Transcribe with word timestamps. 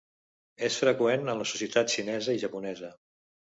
És 0.67 0.77
freqüent 0.83 1.29
en 1.35 1.43
la 1.43 1.47
societat 1.51 1.95
xinesa 1.99 2.37
i 2.39 2.43
japonesa. 2.47 2.93